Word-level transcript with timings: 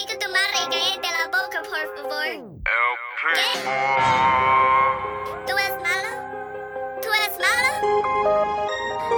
chica 0.00 0.18
tu 0.18 0.28
madre 0.30 0.58
y 0.64 0.68
cállate 0.70 1.08
la 1.18 1.26
boca, 1.26 1.62
por 1.62 1.84
favor. 1.96 2.24
El 2.24 2.42
primo. 3.20 3.72
¿Tú 5.46 5.58
eres 5.58 5.76
malo? 5.82 6.10
¿Tú 7.02 7.08
eres 7.12 7.38
malo? 7.38 7.70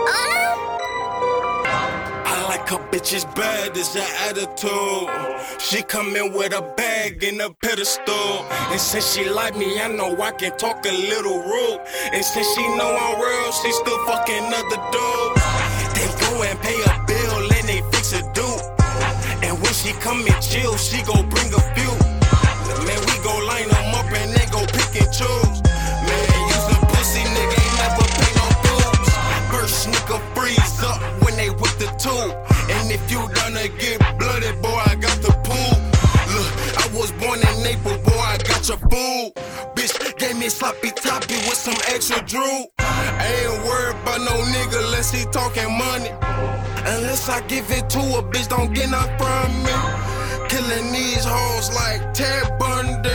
¿Hola? 0.08 0.42
I 2.24 2.26
like 2.48 2.68
her 2.68 2.80
bitches 2.90 3.24
bad, 3.36 3.76
is 3.76 3.94
her 3.94 4.28
attitude. 4.28 5.08
She 5.58 5.82
come 5.82 6.16
in 6.16 6.32
with 6.32 6.52
a 6.52 6.62
bag 6.76 7.22
and 7.22 7.40
a 7.42 7.50
pedestal. 7.50 8.44
And 8.70 8.80
since 8.80 9.12
she 9.12 9.28
like 9.28 9.56
me, 9.56 9.80
I 9.80 9.88
know 9.88 10.20
I 10.20 10.32
can 10.32 10.56
talk 10.58 10.84
a 10.86 10.92
little 10.92 11.42
rude. 11.42 11.80
And 12.12 12.24
since 12.24 12.48
she 12.54 12.62
know 12.76 12.96
I'm 12.96 13.20
real, 13.20 13.52
she 13.52 13.72
still 13.72 14.04
fucking 14.06 14.52
other 14.52 14.80
dudes. 14.90 15.42
They 15.94 16.08
go 16.20 16.42
and 16.42 16.58
pay 16.60 16.82
a 16.82 16.91
when 19.62 19.72
she 19.72 19.92
come 20.00 20.20
and 20.26 20.42
chill, 20.42 20.76
she 20.76 21.02
go 21.02 21.14
bring 21.22 21.50
a 21.54 21.62
few. 21.74 21.92
Man, 22.86 23.00
we 23.06 23.14
go 23.22 23.34
line 23.46 23.68
them 23.68 23.94
up 23.94 24.10
and 24.10 24.30
they 24.34 24.46
go 24.50 24.60
pick 24.66 24.92
and 25.00 25.10
choose. 25.12 25.58
Man, 26.06 26.24
use 26.50 26.68
a 26.68 26.78
pussy 26.90 27.22
nigga 27.22 27.58
ain't 27.62 27.76
never 27.80 28.06
pay 28.18 28.32
no 28.38 28.46
dues. 28.66 29.10
First 29.50 29.88
nigga 29.88 30.18
freeze 30.34 30.82
up 30.82 31.00
when 31.22 31.36
they 31.36 31.50
with 31.50 31.78
the 31.78 31.88
tool. 31.96 32.30
And 32.74 32.90
if 32.90 33.02
you 33.10 33.20
gonna 33.34 33.68
get 33.78 33.98
blooded, 34.18 34.60
boy, 34.60 34.80
I 34.86 34.94
got 34.96 35.18
the 35.22 35.32
pool. 35.46 35.74
Look, 36.34 36.52
I 36.82 36.86
was 36.98 37.12
born 37.12 37.38
in 37.40 37.62
Naples, 37.62 37.98
boy, 38.02 38.18
I 38.18 38.38
got 38.38 38.68
your 38.68 38.78
food. 38.90 39.32
Bitch 39.74 40.18
gave 40.18 40.36
me 40.36 40.48
sloppy 40.48 40.90
toppy 40.90 41.36
with 41.46 41.54
some 41.54 41.78
extra 41.88 42.20
drew. 42.26 42.71
Unless 45.02 45.18
he 45.18 45.32
talking 45.32 45.76
money. 45.76 46.10
Unless 46.86 47.28
I 47.28 47.40
give 47.48 47.68
it 47.72 47.90
to 47.90 47.98
a 47.98 48.22
bitch, 48.22 48.46
don't 48.46 48.72
get 48.72 48.88
nothing 48.88 49.18
from 49.18 49.50
me. 49.66 49.74
Killing 50.48 50.92
these 50.92 51.24
hoes 51.26 51.74
like 51.74 52.14
Ted 52.14 52.56
Bundy. 52.56 53.10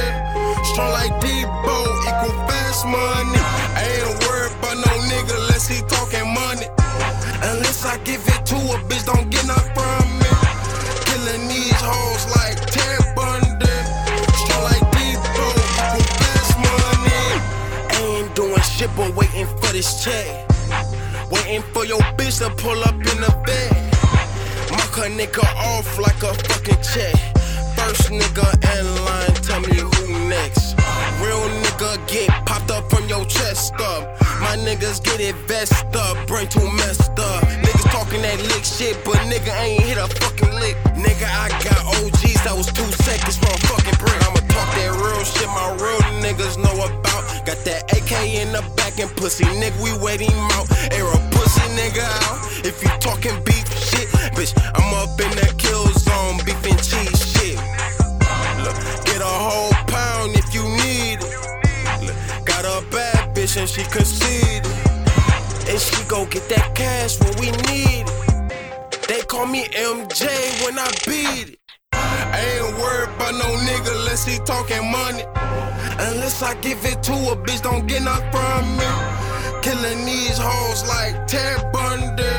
Strong 0.68 0.92
like 0.92 1.16
Deebo, 1.24 1.78
equal 2.04 2.36
fast 2.44 2.84
money. 2.84 3.40
I 3.72 4.04
ain't 4.04 4.20
worried 4.20 4.52
about 4.60 4.84
no 4.84 4.94
nigga 5.08 5.32
unless 5.40 5.70
he 5.70 5.80
talking 5.88 6.28
money. 6.28 6.68
Unless 7.56 7.86
I 7.86 7.96
give 8.04 8.20
it 8.20 8.46
to 8.52 8.58
a 8.76 8.78
bitch, 8.84 9.06
don't 9.06 9.30
get 9.30 9.48
nothing 9.48 9.72
from 9.72 10.04
me. 10.20 10.32
Killing 11.08 11.48
these 11.48 11.80
hoes 11.80 12.28
like 12.36 12.60
Ted 12.68 13.00
Bundy. 13.16 13.80
Strong 14.44 14.64
like 14.68 14.84
Deebo, 14.92 15.46
equal 15.88 16.04
fast 16.20 16.52
money. 16.68 17.24
I 17.96 18.20
ain't 18.20 18.36
doing 18.36 18.62
shit 18.76 18.90
but 18.98 19.16
waiting 19.16 19.48
for 19.48 19.72
this 19.72 20.04
check. 20.04 20.44
Waiting 21.30 21.62
for 21.74 21.86
your 21.86 22.00
bitch 22.16 22.40
to 22.40 22.50
pull 22.62 22.82
up 22.84 22.96
in 22.96 23.18
the 23.20 23.34
bed. 23.46 23.74
Mark 24.72 24.98
a 24.98 25.10
nigga 25.12 25.44
off 25.56 26.00
like 26.00 26.24
a 26.24 26.34
fucking 26.48 26.82
check. 26.82 27.16
First 27.76 28.10
nigga 28.10 28.48
in 28.80 28.86
line, 29.04 29.34
tell 29.44 29.60
me 29.60 29.76
who 29.76 30.30
next. 30.30 30.76
Real 31.20 31.44
nigga 31.64 32.00
get 32.08 32.30
popped 32.46 32.72
up 32.72 32.90
from 32.90 33.08
your 33.10 33.26
chest 33.26 33.74
up. 33.76 34.20
My 34.40 34.56
niggas 34.56 35.04
get 35.04 35.20
it 35.20 35.36
vest 35.48 35.74
up, 35.96 36.16
brain 36.28 36.48
too 36.48 36.72
messed 36.78 37.20
up. 37.20 37.44
Niggas 37.44 37.92
talking 37.92 38.22
that 38.22 38.40
lick 38.48 38.64
shit, 38.64 38.96
but 39.04 39.18
nigga 39.28 39.52
ain't 39.60 39.84
hit 39.84 39.98
a 39.98 40.08
fucking 40.08 40.54
lick. 40.56 40.78
Nigga, 40.96 41.28
I 41.28 41.50
got 41.64 41.80
OGs 42.00 42.44
that 42.46 42.56
was 42.56 42.72
two 42.72 42.90
seconds 43.04 43.38
from 43.38 43.52
a 43.52 43.60
fucking 43.68 43.98
brick. 44.00 44.16
I'ma 44.24 44.40
talk 44.48 44.70
that 44.80 44.92
real 44.96 45.24
shit 45.26 45.48
my 45.48 45.76
real 45.76 46.04
niggas 46.24 46.58
know 46.58 46.86
about. 46.86 47.46
Got 47.46 47.60
that 47.66 47.97
AK 48.08 48.40
in 48.40 48.54
the 48.54 48.62
back 48.78 49.00
and 49.00 49.10
pussy 49.18 49.44
nigga, 49.44 49.76
we 49.84 49.92
wait 50.00 50.22
him 50.22 50.32
out. 50.56 50.72
Air 50.94 51.08
a 51.08 51.20
pussy 51.32 51.68
nigga 51.76 52.08
out. 52.24 52.40
If 52.64 52.82
you 52.82 52.90
talking 53.00 53.36
beef 53.44 53.68
shit, 53.76 54.08
bitch, 54.32 54.56
I'm 54.76 54.94
up 54.96 55.20
in 55.20 55.30
that 55.36 55.58
kill 55.58 55.84
zone, 55.92 56.40
beef 56.46 56.56
and 56.64 56.80
cheese 56.80 57.20
shit. 57.36 57.58
Look, 58.64 58.78
get 59.04 59.20
a 59.20 59.36
whole 59.46 59.74
pound 59.92 60.38
if 60.40 60.56
you 60.56 60.64
need 60.64 61.20
it. 61.20 62.08
Look, 62.08 62.46
got 62.46 62.64
a 62.64 62.86
bad 62.92 63.36
bitch 63.36 63.58
and 63.58 63.68
she 63.68 63.84
conceited. 63.84 64.66
And 65.68 65.80
she 65.80 66.02
go 66.06 66.26
get 66.28 66.48
that 66.48 66.76
cash 66.76 67.20
when 67.20 67.34
we 67.42 67.52
need 67.68 68.08
it. 68.08 69.08
They 69.10 69.20
call 69.24 69.48
me 69.48 69.66
MJ 69.66 70.28
when 70.64 70.80
I 70.80 70.90
beat 71.06 71.50
it. 71.56 71.67
I 72.38 72.40
ain't 72.40 72.78
worried 72.78 73.10
about 73.16 73.34
no 73.34 73.50
nigga 73.66 73.98
unless 73.98 74.24
he 74.24 74.38
talking 74.46 74.86
money. 74.92 75.26
Unless 75.98 76.44
I 76.44 76.54
give 76.62 76.86
it 76.86 77.02
to 77.10 77.14
a 77.34 77.36
bitch, 77.36 77.64
don't 77.64 77.88
get 77.88 78.04
nothing 78.04 78.30
from 78.30 78.78
me. 78.78 78.90
Killing 79.66 80.06
these 80.06 80.38
hoes 80.38 80.88
like 80.88 81.26
Ted 81.26 81.58
Bundy. 81.74 82.36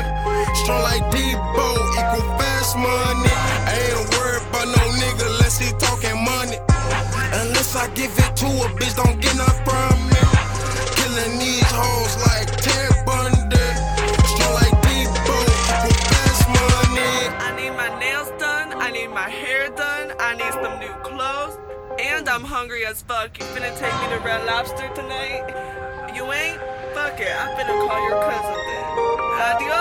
Strong 0.63 0.83
like 0.87 1.03
Deebo, 1.11 1.67
equal 1.99 2.23
fast 2.39 2.77
money. 2.77 3.35
Ain't 3.75 4.07
worried 4.15 4.47
about 4.47 4.67
no 4.71 4.83
nigga 5.03 5.25
unless 5.35 5.59
he 5.59 5.67
talking 5.77 6.23
money. 6.23 6.57
Unless 7.43 7.75
I 7.75 7.89
give 7.93 8.13
it 8.23 8.31
to 8.39 8.47
a 8.47 8.67
bitch, 8.79 8.95
don't 8.95 9.19
get 9.19 9.35
nothing 9.35 9.65
from 9.67 9.95
me. 10.15 10.23
Killing 10.95 11.35
these 11.43 11.71
hoes 11.75 12.15
like 12.23 12.47
Ted 12.55 13.03
Bundy. 13.03 13.67
Strong 14.31 14.53
like 14.63 14.75
Deebo, 14.79 15.35
equal 15.67 15.97
fast 16.07 16.47
money. 16.55 17.11
I 17.35 17.51
need 17.59 17.75
my 17.75 17.91
nails 17.99 18.31
done. 18.39 18.71
I 18.81 18.91
need 18.91 19.09
my 19.09 19.29
hair 19.29 19.67
done. 19.75 19.88
I 20.19 20.35
need 20.35 20.53
some 20.53 20.79
new 20.79 20.93
clothes. 21.03 21.57
And 21.99 22.29
I'm 22.29 22.43
hungry 22.43 22.85
as 22.85 23.01
fuck. 23.01 23.37
You 23.37 23.45
finna 23.47 23.77
take 23.77 23.93
me 24.01 24.15
to 24.15 24.19
Red 24.23 24.45
Lobster 24.45 24.89
tonight? 24.95 25.43
You 26.15 26.31
ain't? 26.31 26.59
Fuck 26.93 27.19
it. 27.19 27.29
I'm 27.29 27.51
finna 27.57 27.75
call 27.87 28.01
your 28.07 28.19
cousin 28.23 28.57
then. 28.67 28.83
Adios. 29.39 29.78